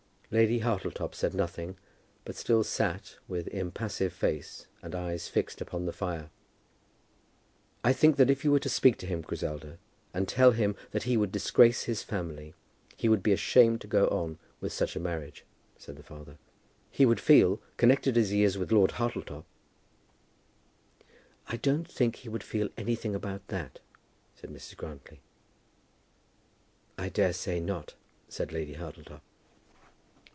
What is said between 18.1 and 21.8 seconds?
as he is with Lord Hartletop" "I